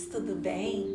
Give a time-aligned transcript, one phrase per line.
[0.00, 0.86] tudo bem?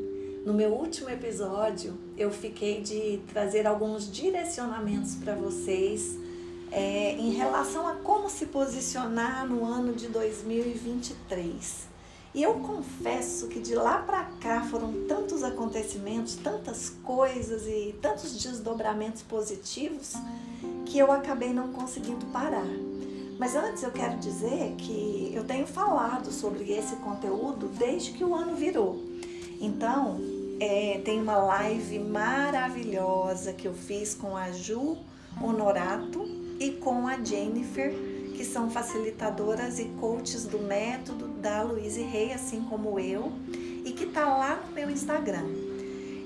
[0.45, 6.17] No meu último episódio, eu fiquei de trazer alguns direcionamentos para vocês
[6.71, 11.87] é, em relação a como se posicionar no ano de 2023.
[12.33, 18.41] E eu confesso que de lá para cá foram tantos acontecimentos, tantas coisas e tantos
[18.41, 20.13] desdobramentos positivos
[20.85, 22.67] que eu acabei não conseguindo parar.
[23.37, 28.33] Mas antes eu quero dizer que eu tenho falado sobre esse conteúdo desde que o
[28.33, 29.03] ano virou.
[29.61, 30.19] Então,
[30.59, 34.97] é, tem uma live maravilhosa que eu fiz com a Ju
[35.41, 36.23] Honorato
[36.59, 37.93] e com a Jennifer,
[38.35, 43.31] que são facilitadoras e coaches do método da Luíse Rei, assim como eu,
[43.85, 45.45] e que tá lá no meu Instagram.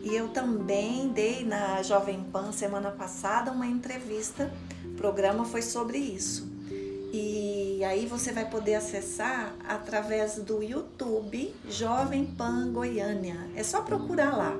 [0.04, 4.52] E eu também dei na Jovem Pan semana passada uma entrevista.
[4.86, 6.51] O programa foi sobre isso.
[7.14, 13.36] E aí você vai poder acessar através do YouTube Jovem Pan Goiânia.
[13.54, 14.56] É só procurar lá.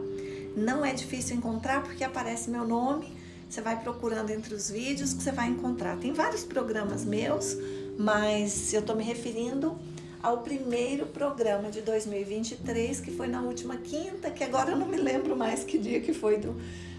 [0.56, 3.14] Não é difícil encontrar porque aparece meu nome.
[3.50, 5.98] Você vai procurando entre os vídeos que você vai encontrar.
[5.98, 7.56] Tem vários programas meus,
[7.98, 9.78] mas eu estou me referindo
[10.22, 14.98] ao primeiro programa de 2023, que foi na última quinta, que agora eu não me
[14.98, 16.56] lembro mais que dia que foi do.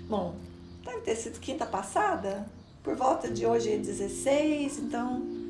[0.09, 0.35] Bom,
[0.85, 2.47] deve ter sido quinta passada,
[2.83, 5.42] por volta de hoje é 16, então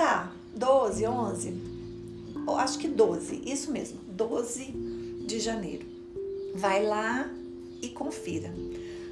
[0.00, 1.62] Tá, 12, 11.
[2.56, 4.72] Acho que 12, isso mesmo, 12
[5.26, 5.86] de janeiro.
[6.54, 7.28] Vai lá
[7.82, 8.50] e confira.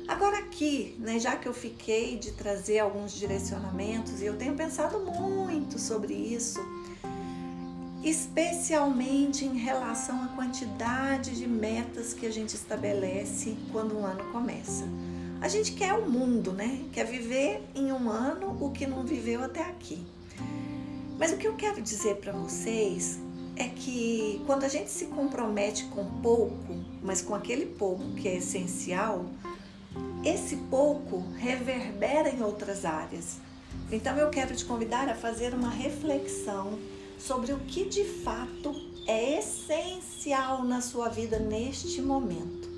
[0.09, 4.99] Agora aqui, né, já que eu fiquei de trazer alguns direcionamentos e eu tenho pensado
[4.99, 6.59] muito sobre isso,
[8.03, 14.89] especialmente em relação à quantidade de metas que a gente estabelece quando um ano começa.
[15.39, 16.87] A gente quer o mundo, né?
[16.95, 20.03] Quer viver em um ano o que não viveu até aqui.
[21.19, 23.19] Mas o que eu quero dizer para vocês
[23.57, 28.37] é que quando a gente se compromete com pouco, mas com aquele pouco que é
[28.37, 29.27] essencial,
[30.25, 33.39] esse pouco reverbera em outras áreas.
[33.91, 36.79] Então eu quero te convidar a fazer uma reflexão
[37.19, 38.73] sobre o que de fato
[39.07, 42.69] é essencial na sua vida neste momento.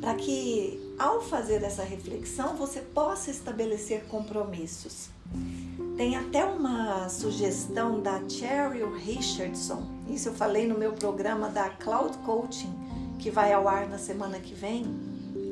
[0.00, 5.08] Para que ao fazer essa reflexão você possa estabelecer compromissos.
[5.96, 12.18] Tem até uma sugestão da Cheryl Richardson, isso eu falei no meu programa da Cloud
[12.18, 12.74] Coaching,
[13.16, 14.86] que vai ao ar na semana que vem.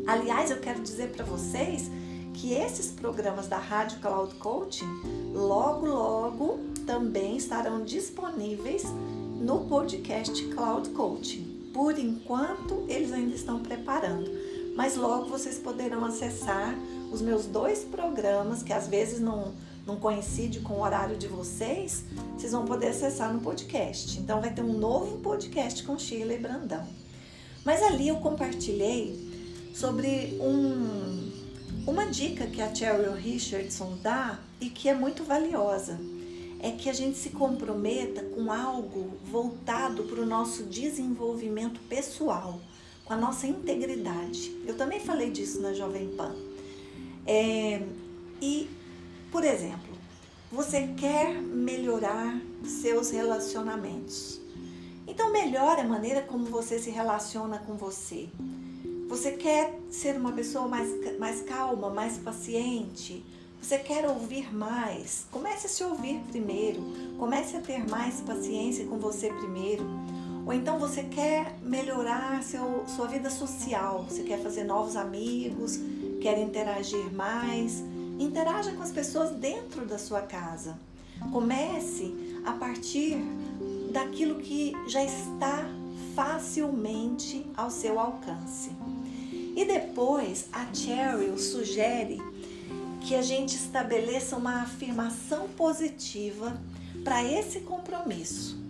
[0.04, 1.88] Aliás, eu quero dizer para vocês
[2.34, 8.82] que esses programas da Rádio Cloud Coaching logo, logo também estarão disponíveis
[9.41, 11.70] no podcast Cloud Coaching.
[11.72, 14.28] Por enquanto, eles ainda estão preparando,
[14.74, 16.74] mas logo vocês poderão acessar
[17.12, 19.53] os meus dois programas, que às vezes não
[19.87, 22.04] não coincide com o horário de vocês,
[22.37, 24.19] vocês vão poder acessar no podcast.
[24.19, 26.87] Então vai ter um novo podcast com Sheila e Brandão.
[27.65, 29.32] Mas ali eu compartilhei
[29.75, 31.32] sobre um,
[31.87, 35.98] uma dica que a Cheryl Richardson dá e que é muito valiosa.
[36.60, 42.60] É que a gente se comprometa com algo voltado para o nosso desenvolvimento pessoal,
[43.04, 44.56] com a nossa integridade.
[44.65, 46.32] Eu também falei disso na Jovem Pan.
[47.26, 47.82] É,
[48.41, 48.69] e
[49.32, 49.97] por exemplo,
[50.53, 54.38] você quer melhorar seus relacionamentos.
[55.06, 58.28] Então melhore a maneira como você se relaciona com você.
[59.09, 63.25] Você quer ser uma pessoa mais, mais calma, mais paciente.
[63.60, 65.26] Você quer ouvir mais.
[65.31, 66.82] Comece a se ouvir primeiro.
[67.19, 69.84] Comece a ter mais paciência com você primeiro.
[70.44, 74.04] Ou então você quer melhorar seu, sua vida social.
[74.09, 75.78] Você quer fazer novos amigos,
[76.21, 77.82] quer interagir mais.
[78.18, 80.78] Interaja com as pessoas dentro da sua casa.
[81.32, 82.14] Comece
[82.44, 83.16] a partir
[83.92, 85.64] daquilo que já está
[86.14, 88.70] facilmente ao seu alcance.
[89.54, 92.18] E depois a Cheryl sugere
[93.02, 96.60] que a gente estabeleça uma afirmação positiva
[97.04, 98.60] para esse compromisso.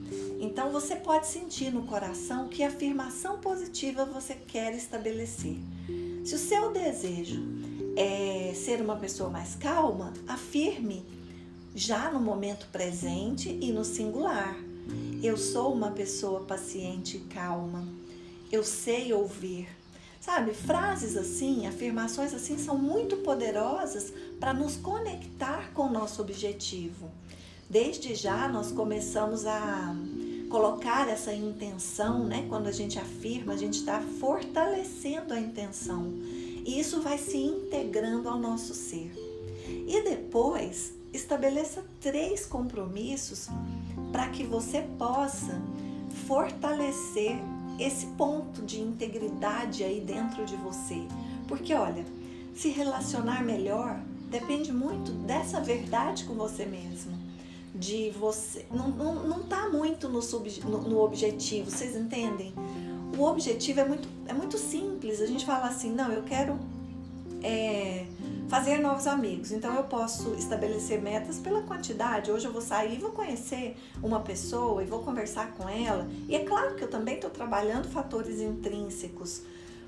[0.41, 5.57] Então você pode sentir no coração que afirmação positiva você quer estabelecer.
[6.25, 7.41] Se o seu desejo
[7.97, 11.05] é, ser uma pessoa mais calma, afirme
[11.75, 14.57] já no momento presente e no singular.
[15.23, 17.87] Eu sou uma pessoa paciente e calma.
[18.51, 19.69] Eu sei ouvir.
[20.21, 27.11] Sabe, frases assim, afirmações assim são muito poderosas para nos conectar com o nosso objetivo.
[27.69, 29.95] Desde já nós começamos a
[30.49, 32.47] colocar essa intenção, né?
[32.49, 36.13] Quando a gente afirma, a gente está fortalecendo a intenção
[36.65, 39.13] e isso vai se integrando ao nosso ser.
[39.87, 43.49] E depois, estabeleça três compromissos
[44.11, 45.61] para que você possa
[46.27, 47.37] fortalecer
[47.79, 51.03] esse ponto de integridade aí dentro de você.
[51.49, 52.05] Porque olha,
[52.55, 54.01] se relacionar melhor
[54.31, 57.13] depende muito dessa verdade com você mesmo.
[57.75, 58.67] De você.
[58.71, 62.53] Não, não, não tá muito no, sub, no, no objetivo, vocês entendem?
[63.17, 65.21] O objetivo é muito, é muito simples.
[65.21, 66.59] A gente fala assim, não, eu quero
[67.43, 68.07] é,
[68.49, 69.53] fazer novos amigos.
[69.53, 72.31] Então eu posso estabelecer metas pela quantidade.
[72.31, 76.09] Hoje eu vou sair e vou conhecer uma pessoa e vou conversar com ela.
[76.29, 79.43] E é claro que eu também estou trabalhando fatores intrínsecos,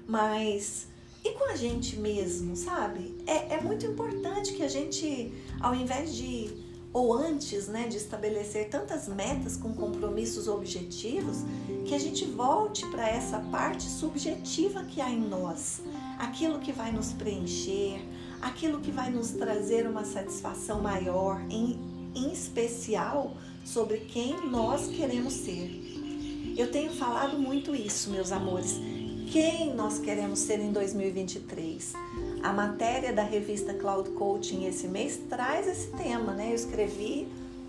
[0.06, 0.88] mas
[1.24, 3.16] e com a gente mesmo, sabe?
[3.26, 6.63] É, é muito importante que a gente, ao invés de
[6.94, 11.38] ou antes né, de estabelecer tantas metas com compromissos objetivos,
[11.84, 15.82] que a gente volte para essa parte subjetiva que há em nós,
[16.20, 18.00] aquilo que vai nos preencher,
[18.40, 21.80] aquilo que vai nos trazer uma satisfação maior, em,
[22.14, 25.82] em especial sobre quem nós queremos ser.
[26.56, 28.78] Eu tenho falado muito isso, meus amores.
[29.32, 31.92] Quem nós queremos ser em 2023?
[32.44, 36.50] A matéria da revista Cloud Coaching esse mês traz esse tema, né?
[36.50, 37.26] Eu escrevi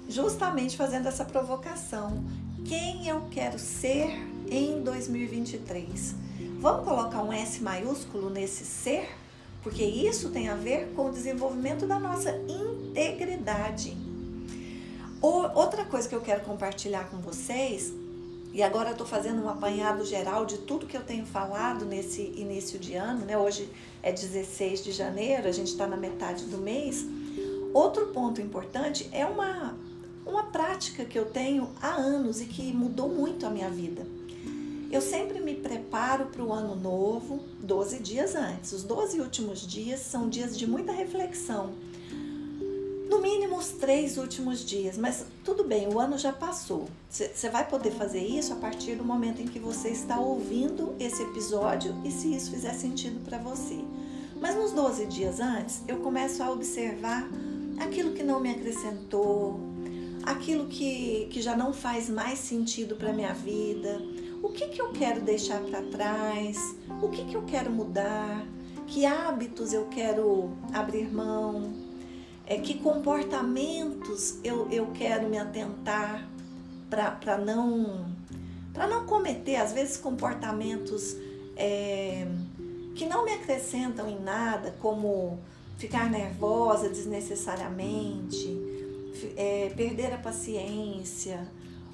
[0.09, 2.21] justamente fazendo essa provocação.
[2.65, 4.09] Quem eu quero ser
[4.51, 6.15] em 2023?
[6.59, 9.07] Vamos colocar um S maiúsculo nesse ser?
[9.63, 13.95] Porque isso tem a ver com o desenvolvimento da nossa integridade.
[15.21, 17.93] Outra coisa que eu quero compartilhar com vocês
[18.55, 22.79] e agora estou fazendo um apanhado geral de tudo que eu tenho falado nesse início
[22.79, 23.37] de ano, né?
[23.37, 23.69] Hoje
[24.01, 27.05] é 16 de janeiro, a gente está na metade do mês.
[27.73, 29.77] Outro ponto importante é uma,
[30.25, 34.07] uma prática que eu tenho há anos e que mudou muito a minha vida.
[34.89, 38.71] Eu sempre me preparo para o ano novo 12 dias antes.
[38.71, 41.73] Os 12 últimos dias são dias de muita reflexão
[43.09, 46.87] no mínimo os três últimos dias, mas tudo bem, o ano já passou.
[47.09, 51.21] Você vai poder fazer isso a partir do momento em que você está ouvindo esse
[51.21, 53.79] episódio e se isso fizer sentido para você.
[54.39, 57.27] Mas nos 12 dias antes, eu começo a observar
[57.79, 59.59] aquilo que não me acrescentou,
[60.23, 64.01] aquilo que, que já não faz mais sentido para minha vida,
[64.41, 68.45] o que, que eu quero deixar para trás, o que, que eu quero mudar,
[68.87, 71.84] que hábitos eu quero abrir mão
[72.45, 76.27] é, que comportamentos eu, eu quero me atentar
[76.89, 78.13] para não
[78.73, 81.15] para não cometer às vezes comportamentos
[81.55, 82.27] é,
[82.93, 85.39] que não me acrescentam em nada, como
[85.77, 88.57] ficar nervosa desnecessariamente,
[89.35, 91.47] é, perder a paciência,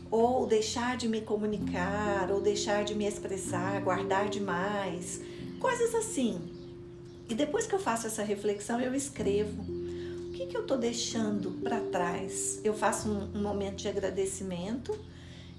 [0.09, 5.21] ou deixar de me comunicar, ou deixar de me expressar, guardar demais,
[5.59, 6.42] coisas assim.
[7.30, 9.81] E depois que eu faço essa reflexão, eu escrevo
[10.41, 12.59] que, que eu estou deixando para trás?
[12.63, 14.97] Eu faço um, um momento de agradecimento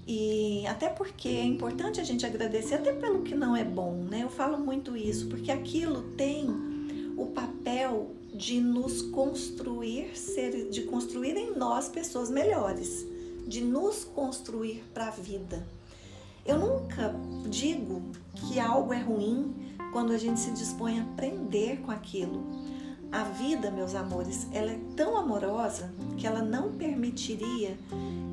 [0.05, 4.23] e até porque é importante a gente agradecer até pelo que não é bom, né?
[4.23, 6.47] Eu falo muito isso, porque aquilo tem
[7.15, 10.11] o papel de nos construir,
[10.71, 13.05] de construir em nós pessoas melhores,
[13.47, 15.65] de nos construir para a vida.
[16.45, 17.15] Eu nunca
[17.47, 18.01] digo
[18.35, 19.53] que algo é ruim
[19.93, 22.43] quando a gente se dispõe a aprender com aquilo.
[23.13, 27.77] A vida, meus amores, ela é tão amorosa que ela não permitiria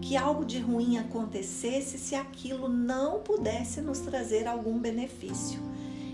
[0.00, 5.60] que algo de ruim acontecesse se aquilo não pudesse nos trazer algum benefício.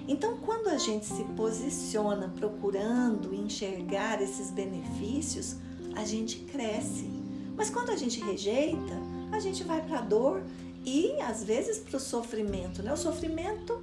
[0.08, 5.54] Então, quando a gente se posiciona procurando enxergar esses benefícios,
[5.94, 7.08] a gente cresce.
[7.56, 10.42] Mas quando a gente rejeita, a gente vai para a dor
[10.84, 12.82] e às vezes para o sofrimento.
[12.82, 12.92] Né?
[12.92, 13.80] O sofrimento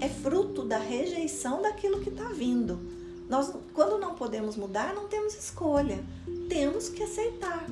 [0.00, 3.01] é fruto da rejeição daquilo que está vindo.
[3.32, 6.04] Nós, quando não podemos mudar, não temos escolha.
[6.50, 7.64] Temos que aceitar.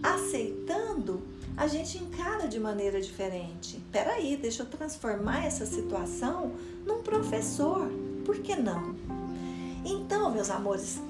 [0.00, 1.20] Aceitando,
[1.56, 3.82] a gente encara de maneira diferente.
[3.90, 6.52] Peraí, deixa eu transformar essa situação
[6.86, 7.90] num professor.
[8.24, 8.94] Por que não?
[9.84, 11.00] Então, meus amores,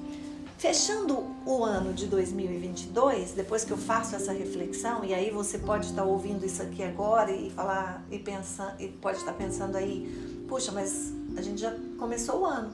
[0.57, 5.85] fechando o ano de 2022, depois que eu faço essa reflexão, e aí você pode
[5.85, 10.71] estar ouvindo isso aqui agora e falar e pensar, e pode estar pensando aí, puxa,
[10.71, 12.71] mas a gente já começou o ano.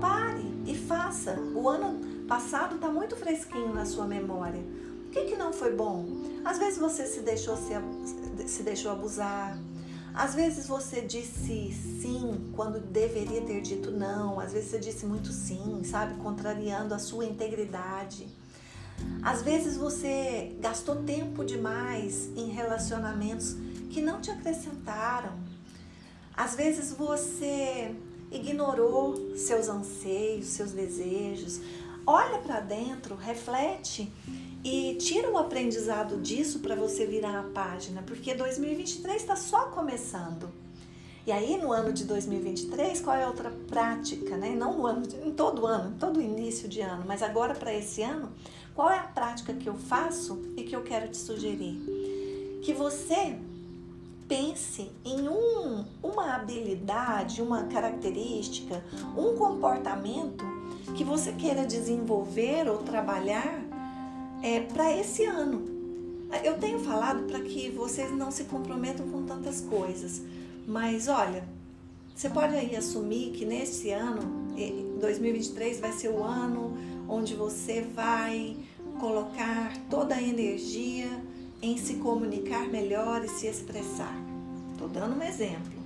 [0.00, 0.42] Pare
[0.86, 1.38] faça.
[1.54, 4.60] O ano passado está muito fresquinho na sua memória.
[5.06, 6.06] O que, que não foi bom?
[6.44, 7.74] Às vezes você se deixou, se,
[8.48, 9.58] se deixou abusar.
[10.14, 14.38] Às vezes você disse sim quando deveria ter dito não.
[14.40, 16.14] Às vezes você disse muito sim, sabe?
[16.20, 18.28] Contrariando a sua integridade.
[19.22, 23.56] Às vezes você gastou tempo demais em relacionamentos
[23.90, 25.32] que não te acrescentaram.
[26.34, 27.94] Às vezes você
[28.32, 31.60] ignorou seus anseios, seus desejos.
[32.06, 34.12] Olha para dentro, reflete
[34.64, 40.48] e tira o aprendizado disso para você virar a página, porque 2023 está só começando.
[41.24, 44.50] E aí no ano de 2023, qual é a outra prática, né?
[44.50, 48.02] Não no ano, em todo ano, em todo início de ano, mas agora para esse
[48.02, 48.32] ano,
[48.74, 51.78] qual é a prática que eu faço e que eu quero te sugerir?
[52.64, 53.38] Que você
[54.32, 58.82] pense em um, uma habilidade, uma característica,
[59.14, 60.42] um comportamento
[60.96, 63.62] que você queira desenvolver ou trabalhar
[64.42, 65.70] é, para esse ano.
[66.42, 70.22] Eu tenho falado para que vocês não se comprometam com tantas coisas,
[70.66, 71.46] mas olha,
[72.14, 74.22] você pode aí assumir que nesse ano,
[74.98, 76.74] 2023, vai ser o ano
[77.06, 78.56] onde você vai
[78.98, 81.10] colocar toda a energia
[81.60, 84.21] em se comunicar melhor e se expressar.
[84.82, 85.80] Estou dando um exemplo.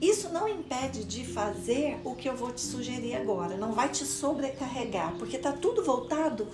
[0.00, 4.04] Isso não impede de fazer o que eu vou te sugerir agora, não vai te
[4.04, 6.46] sobrecarregar, porque está tudo voltado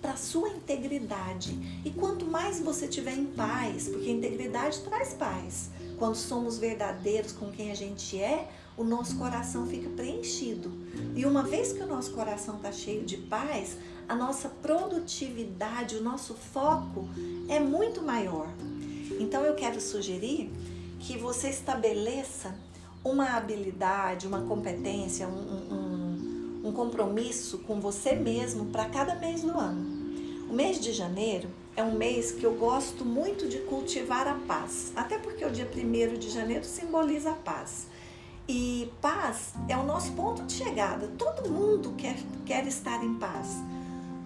[0.00, 1.58] para sua integridade.
[1.84, 7.50] E quanto mais você tiver em paz, porque integridade traz paz, quando somos verdadeiros com
[7.50, 10.70] quem a gente é, o nosso coração fica preenchido.
[11.16, 13.76] E uma vez que o nosso coração está cheio de paz,
[14.08, 17.08] a nossa produtividade, o nosso foco
[17.48, 18.48] é muito maior.
[19.18, 20.50] Então eu quero sugerir
[21.00, 22.54] que você estabeleça
[23.04, 29.58] uma habilidade, uma competência, um, um, um compromisso com você mesmo para cada mês do
[29.58, 30.00] ano.
[30.48, 34.92] O mês de janeiro é um mês que eu gosto muito de cultivar a paz,
[34.94, 37.86] até porque o dia 1 de janeiro simboliza a paz.
[38.48, 41.08] E paz é o nosso ponto de chegada.
[41.16, 43.62] Todo mundo quer, quer estar em paz.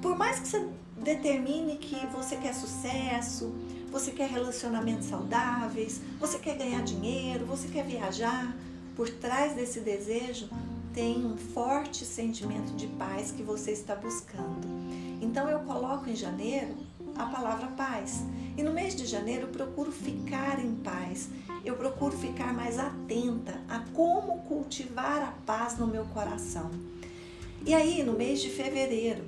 [0.00, 0.66] Por mais que você
[0.97, 3.54] determine que você quer sucesso,
[3.95, 8.53] você quer relacionamentos saudáveis, você quer ganhar dinheiro, você quer viajar,
[8.97, 10.49] por trás desse desejo
[10.93, 14.67] tem um forte sentimento de paz que você está buscando.
[15.23, 16.75] Então eu coloco em janeiro
[17.17, 18.25] a palavra paz.
[18.59, 21.29] E no mês de janeiro eu procuro ficar em paz.
[21.65, 26.69] Eu procuro ficar mais atenta a como cultivar a paz no meu coração.
[27.65, 29.25] E aí, no mês de fevereiro,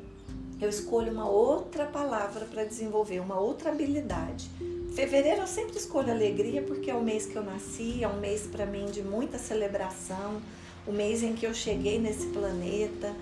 [0.60, 4.50] eu escolho uma outra palavra para desenvolver, uma outra habilidade.
[4.94, 8.46] Fevereiro eu sempre escolho alegria porque é o mês que eu nasci, é um mês
[8.46, 10.40] para mim de muita celebração,
[10.86, 13.12] o mês em que eu cheguei nesse planeta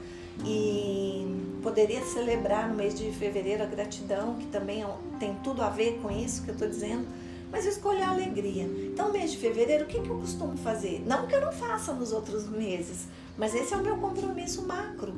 [0.45, 1.26] e
[1.62, 4.88] poderia celebrar no mês de fevereiro a gratidão, que também é
[5.19, 7.07] tem tudo a ver com isso que eu estou dizendo,
[7.50, 8.64] mas eu escolhi a alegria.
[8.64, 11.03] Então, mês de fevereiro, o que, que eu costumo fazer?
[11.07, 13.07] Não que eu não faça nos outros meses,
[13.38, 15.14] mas esse é o meu compromisso macro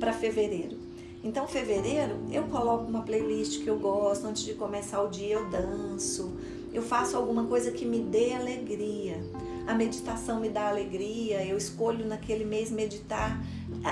[0.00, 0.85] para fevereiro.
[1.26, 5.50] Então, fevereiro, eu coloco uma playlist que eu gosto, antes de começar o dia eu
[5.50, 6.32] danço,
[6.72, 9.20] eu faço alguma coisa que me dê alegria.
[9.66, 13.44] A meditação me dá alegria, eu escolho naquele mês meditar,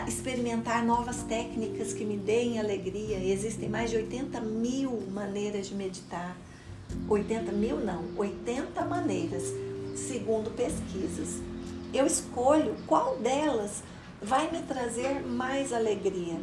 [0.07, 3.19] experimentar novas técnicas que me deem alegria.
[3.19, 6.37] Existem mais de 80 mil maneiras de meditar.
[7.09, 9.43] 80 mil não, 80 maneiras,
[9.97, 11.43] segundo pesquisas.
[11.93, 13.83] Eu escolho qual delas
[14.23, 16.39] vai me trazer mais alegria.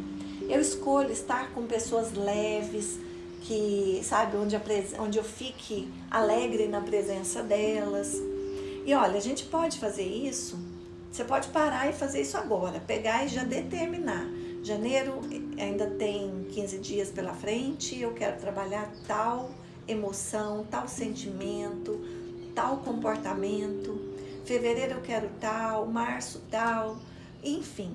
[0.48, 2.98] Eu escolho estar com pessoas leves,
[3.42, 4.56] que, sabe, onde,
[4.98, 8.14] onde eu fique alegre na presença delas.
[8.84, 10.58] E olha, a gente pode fazer isso,
[11.10, 14.26] você pode parar e fazer isso agora, pegar e já determinar.
[14.62, 15.20] Janeiro
[15.58, 19.50] ainda tem 15 dias pela frente, eu quero trabalhar tal
[19.86, 22.00] emoção, tal sentimento,
[22.54, 24.12] tal comportamento.
[24.44, 26.96] Fevereiro eu quero tal, março tal,
[27.42, 27.94] enfim.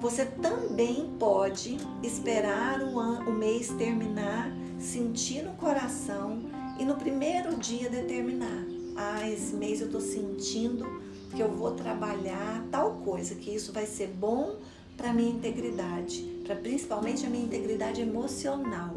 [0.00, 6.42] Você também pode esperar o, o mês terminar, sentir no coração
[6.78, 8.66] e no primeiro dia determinar.
[8.96, 11.02] Ah, esse mês eu estou sentindo
[11.34, 14.56] que eu vou trabalhar tal coisa, que isso vai ser bom
[14.96, 18.94] para minha integridade, para principalmente a minha integridade emocional.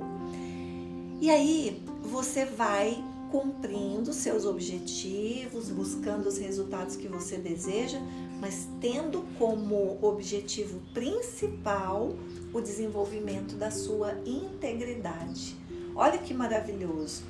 [1.20, 8.00] E aí você vai cumprindo seus objetivos, buscando os resultados que você deseja,
[8.40, 12.14] mas tendo como objetivo principal
[12.54, 15.56] o desenvolvimento da sua integridade.
[15.96, 17.24] Olha que maravilhoso.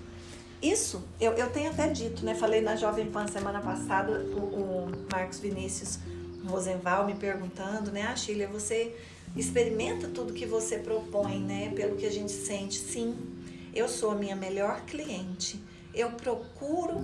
[0.61, 2.33] Isso, eu, eu tenho até dito, né?
[2.33, 5.99] Falei na Jovem Pan semana passada, o, o Marcos Vinícius
[6.47, 8.03] Rosenval me perguntando, né?
[8.03, 8.95] Ah, Sheila, você
[9.35, 11.71] experimenta tudo que você propõe, né?
[11.75, 12.79] Pelo que a gente sente.
[12.79, 13.15] Sim,
[13.73, 15.61] eu sou a minha melhor cliente.
[15.97, 17.03] Eu procuro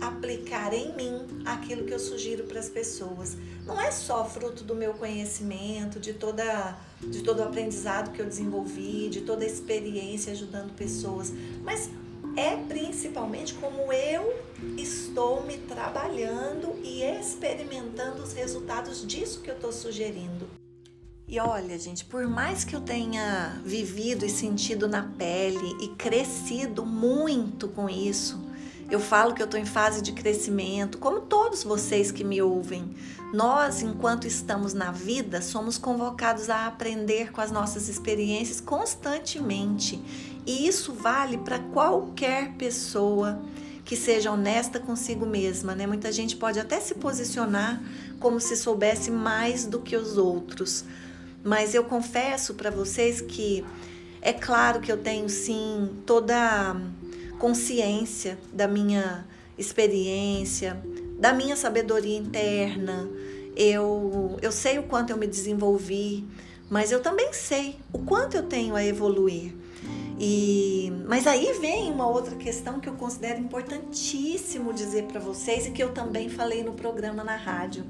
[0.00, 3.36] aplicar em mim aquilo que eu sugiro para as pessoas.
[3.66, 8.26] Não é só fruto do meu conhecimento, de toda de todo o aprendizado que eu
[8.26, 11.32] desenvolvi, de toda a experiência ajudando pessoas,
[11.62, 11.90] mas
[12.34, 14.34] é principalmente como eu
[14.78, 20.59] estou me trabalhando e experimentando os resultados disso que eu estou sugerindo.
[21.32, 26.84] E olha, gente, por mais que eu tenha vivido e sentido na pele e crescido
[26.84, 28.36] muito com isso,
[28.90, 32.96] Eu falo que eu estou em fase de crescimento, como todos vocês que me ouvem.
[33.32, 40.02] Nós, enquanto estamos na vida, somos convocados a aprender com as nossas experiências constantemente.
[40.44, 43.40] E isso vale para qualquer pessoa
[43.84, 45.86] que seja honesta consigo mesma, né?
[45.86, 47.80] Muita gente pode até se posicionar
[48.18, 50.84] como se soubesse mais do que os outros.
[51.42, 53.64] Mas eu confesso para vocês que
[54.20, 56.76] é claro que eu tenho sim toda
[57.38, 60.80] consciência da minha experiência,
[61.18, 63.08] da minha sabedoria interna.
[63.56, 66.26] Eu, eu sei o quanto eu me desenvolvi,
[66.68, 69.54] mas eu também sei o quanto eu tenho a evoluir.
[70.18, 75.70] E, mas aí vem uma outra questão que eu considero importantíssimo dizer para vocês e
[75.70, 77.84] que eu também falei no programa na rádio.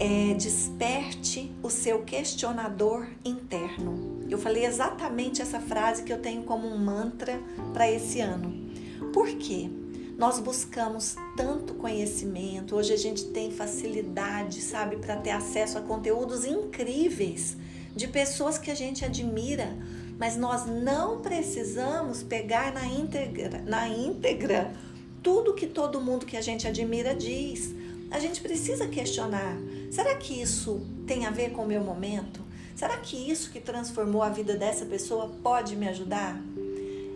[0.00, 4.24] É, desperte o seu questionador interno.
[4.30, 7.40] Eu falei exatamente essa frase que eu tenho como um mantra
[7.72, 8.70] para esse ano.
[9.12, 9.68] Por quê?
[10.16, 16.44] Nós buscamos tanto conhecimento, hoje a gente tem facilidade, sabe, para ter acesso a conteúdos
[16.44, 17.56] incríveis
[17.94, 19.76] de pessoas que a gente admira,
[20.18, 24.72] mas nós não precisamos pegar na íntegra, na íntegra
[25.22, 27.74] tudo que todo mundo que a gente admira diz.
[28.10, 29.56] A gente precisa questionar:
[29.90, 32.40] será que isso tem a ver com o meu momento?
[32.74, 36.40] Será que isso que transformou a vida dessa pessoa pode me ajudar?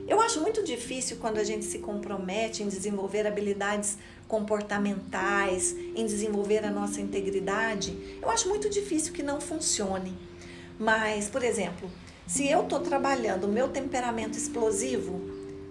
[0.09, 6.65] Eu acho muito difícil quando a gente se compromete em desenvolver habilidades comportamentais, em desenvolver
[6.65, 8.19] a nossa integridade.
[8.21, 10.17] Eu acho muito difícil que não funcione.
[10.79, 11.89] Mas, por exemplo,
[12.27, 15.21] se eu estou trabalhando o meu temperamento explosivo,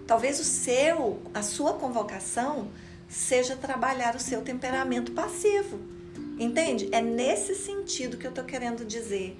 [0.06, 2.68] talvez o seu, a sua convocação
[3.08, 5.78] seja trabalhar o seu temperamento passivo.
[6.42, 6.88] Entende?
[6.92, 9.38] É nesse sentido que eu estou querendo dizer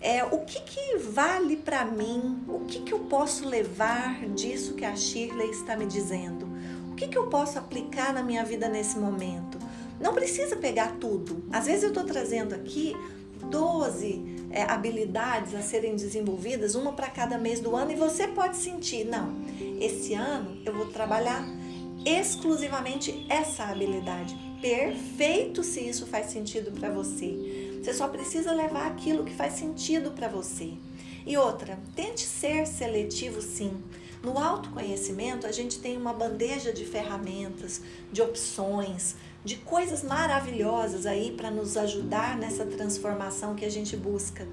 [0.00, 4.84] é, o que, que vale para mim, o que, que eu posso levar disso que
[4.84, 6.46] a Shirley está me dizendo,
[6.92, 9.58] o que, que eu posso aplicar na minha vida nesse momento.
[10.00, 11.44] Não precisa pegar tudo.
[11.50, 12.94] Às vezes eu estou trazendo aqui
[13.50, 18.56] 12 é, habilidades a serem desenvolvidas, uma para cada mês do ano, e você pode
[18.56, 19.34] sentir, não,
[19.80, 21.44] esse ano eu vou trabalhar
[22.04, 24.36] exclusivamente essa habilidade.
[24.64, 27.78] Perfeito se isso faz sentido para você.
[27.82, 30.72] Você só precisa levar aquilo que faz sentido para você.
[31.26, 33.76] E outra, tente ser seletivo sim.
[34.22, 41.32] No autoconhecimento, a gente tem uma bandeja de ferramentas, de opções, de coisas maravilhosas aí
[41.32, 44.48] para nos ajudar nessa transformação que a gente busca.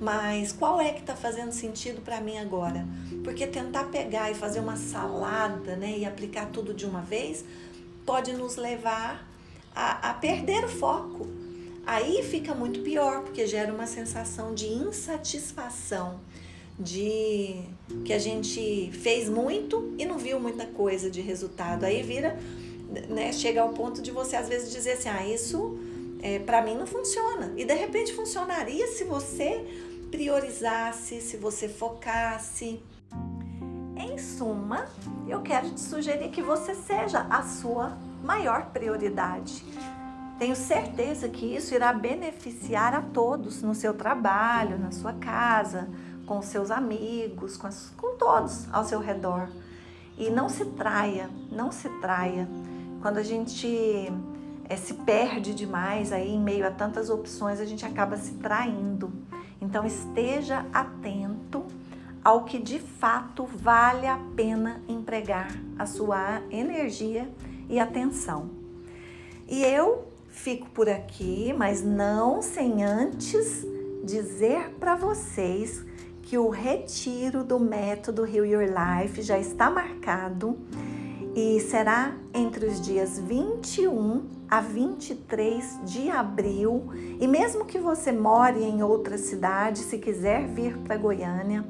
[0.00, 2.86] Mas qual é que está fazendo sentido para mim agora?
[3.24, 7.44] Porque tentar pegar e fazer uma salada né, e aplicar tudo de uma vez
[8.06, 9.27] pode nos levar
[9.80, 11.26] a, a perder o foco
[11.88, 16.20] Aí fica muito pior, porque gera uma sensação de insatisfação,
[16.78, 17.62] de
[18.04, 21.84] que a gente fez muito e não viu muita coisa de resultado.
[21.84, 22.38] Aí vira,
[23.08, 25.78] né, chega ao ponto de você às vezes dizer assim: ah, isso
[26.20, 27.54] é, para mim não funciona.
[27.56, 29.64] E de repente funcionaria se você
[30.10, 32.82] priorizasse, se você focasse.
[33.96, 34.86] Em suma,
[35.26, 39.64] eu quero te sugerir que você seja a sua maior prioridade.
[40.38, 45.88] Tenho certeza que isso irá beneficiar a todos no seu trabalho, na sua casa,
[46.26, 49.48] com seus amigos, com, as, com todos ao seu redor.
[50.16, 52.48] E não se traia, não se traia.
[53.02, 54.12] Quando a gente
[54.68, 59.12] é, se perde demais aí em meio a tantas opções, a gente acaba se traindo.
[59.60, 61.64] Então esteja atento
[62.24, 67.28] ao que de fato vale a pena empregar a sua energia
[67.68, 68.50] e atenção.
[69.48, 73.66] E eu Fico por aqui, mas não sem antes
[74.04, 75.84] dizer para vocês
[76.22, 80.56] que o retiro do método Heal Your Life já está marcado
[81.34, 86.84] e será entre os dias 21 a 23 de abril.
[87.20, 91.64] E mesmo que você more em outra cidade, se quiser vir para Goiânia,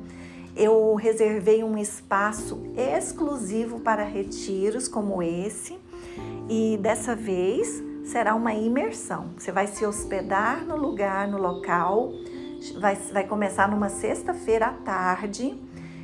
[0.54, 5.78] eu reservei um espaço exclusivo para retiros como esse.
[6.48, 9.30] E dessa vez será uma imersão.
[9.36, 12.10] Você vai se hospedar no lugar, no local,
[12.80, 15.60] vai, vai começar numa sexta-feira à tarde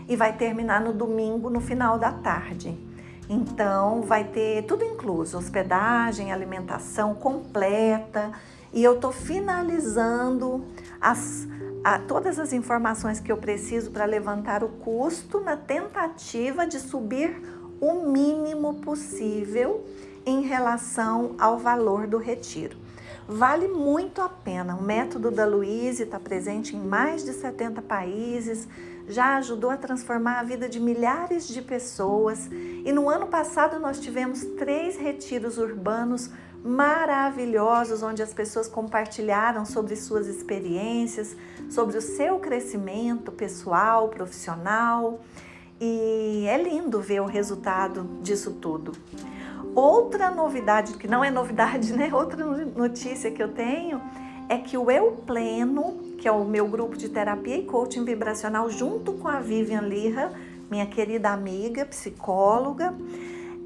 [0.06, 2.78] e vai terminar no domingo, no final da tarde.
[3.26, 8.30] Então, vai ter tudo incluso: hospedagem, alimentação completa.
[8.70, 10.64] E eu estou finalizando
[11.00, 11.48] as,
[11.82, 17.40] a, todas as informações que eu preciso para levantar o custo na tentativa de subir
[17.80, 19.84] o mínimo possível
[20.26, 22.84] em relação ao valor do retiro.
[23.26, 24.76] Vale muito a pena.
[24.76, 28.68] O método da Luíse está presente em mais de 70 países,
[29.08, 32.50] já ajudou a transformar a vida de milhares de pessoas.
[32.52, 36.30] E no ano passado nós tivemos três retiros urbanos
[36.62, 41.36] maravilhosos, onde as pessoas compartilharam sobre suas experiências,
[41.70, 45.20] sobre o seu crescimento pessoal, profissional.
[45.80, 48.92] E é lindo ver o resultado disso tudo.
[49.74, 52.10] Outra novidade, que não é novidade, né?
[52.12, 54.00] Outra notícia que eu tenho
[54.48, 58.70] é que o Eu Pleno, que é o meu grupo de terapia e coaching vibracional,
[58.70, 60.32] junto com a Vivian Lira,
[60.70, 62.94] minha querida amiga, psicóloga,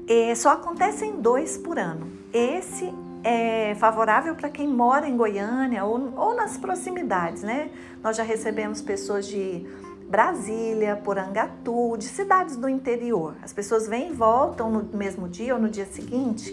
[0.07, 2.07] é, só acontecem dois por ano.
[2.33, 2.91] Esse
[3.23, 7.69] é favorável para quem mora em Goiânia ou, ou nas proximidades, né?
[8.01, 9.65] Nós já recebemos pessoas de
[10.09, 13.35] Brasília, Porangatu, de cidades do interior.
[13.43, 16.51] As pessoas vêm e voltam no mesmo dia ou no dia seguinte.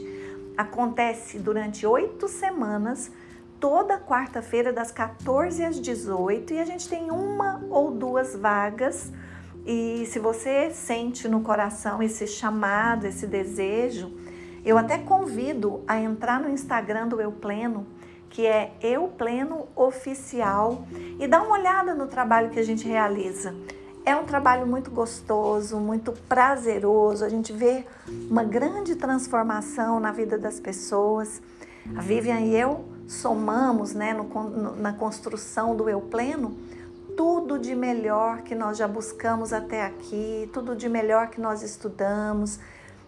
[0.56, 3.10] Acontece durante oito semanas,
[3.58, 9.10] toda quarta-feira, das 14 às 18, e a gente tem uma ou duas vagas
[9.66, 14.12] e se você sente no coração esse chamado, esse desejo,
[14.64, 17.84] eu até convido a entrar no Instagram do Eu Pleno,
[18.30, 20.86] que é Eu Pleno Oficial,
[21.18, 23.54] e dar uma olhada no trabalho que a gente realiza.
[24.04, 27.24] É um trabalho muito gostoso, muito prazeroso.
[27.24, 27.84] A gente vê
[28.30, 31.42] uma grande transformação na vida das pessoas.
[31.96, 36.56] A Vivian e eu somamos né, no, na construção do Eu Pleno
[37.16, 42.60] tudo de melhor que nós já buscamos até aqui, tudo de melhor que nós estudamos.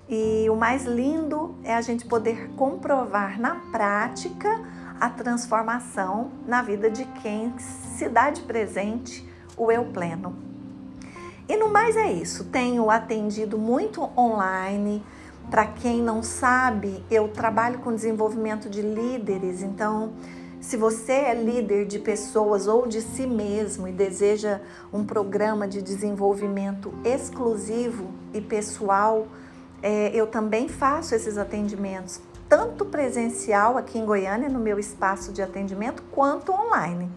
[0.09, 4.48] E o mais lindo é a gente poder comprovar na prática
[5.00, 10.37] a transformação na vida de quem se dá de presente o eu pleno.
[11.48, 12.44] E no mais é isso.
[12.44, 15.02] Tenho atendido muito online.
[15.50, 20.12] Para quem não sabe, eu trabalho com desenvolvimento de líderes, então
[20.61, 24.61] se você é líder de pessoas ou de si mesmo e deseja
[24.92, 29.26] um programa de desenvolvimento exclusivo e pessoal,
[29.82, 35.42] é, eu também faço esses atendimentos, tanto presencial aqui em Goiânia, no meu espaço de
[35.42, 37.11] atendimento, quanto online.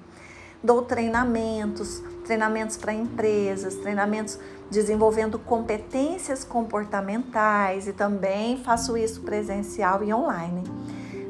[0.63, 4.37] Dou treinamentos, treinamentos para empresas, treinamentos
[4.69, 10.63] desenvolvendo competências comportamentais e também faço isso presencial e online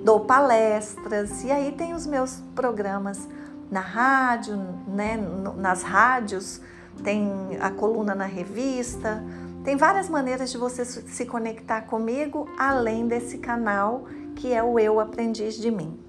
[0.04, 3.28] dou palestras e aí tem os meus programas
[3.70, 5.18] na rádio, né,
[5.56, 6.60] nas rádios,
[7.04, 9.24] tem a coluna na revista,
[9.64, 15.00] tem várias maneiras de você se conectar comigo além desse canal que é o Eu
[15.00, 16.00] Aprendiz de Mim.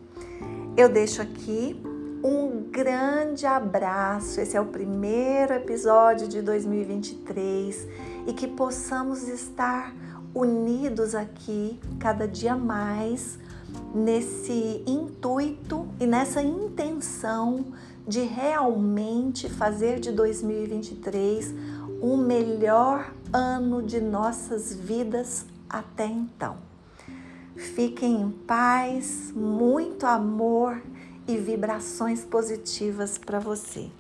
[0.75, 1.81] Eu deixo aqui
[2.25, 4.41] um grande abraço.
[4.41, 7.89] Esse é o primeiro episódio de 2023
[8.27, 9.95] e que possamos estar
[10.35, 13.39] unidos aqui cada dia mais
[13.95, 17.67] nesse intuito e nessa intenção
[18.07, 21.55] de realmente fazer de 2023
[22.01, 26.59] o melhor ano de nossas vidas até então.
[27.57, 30.83] Fiquem em paz, muito amor
[31.27, 33.91] e vibrações positivas para você.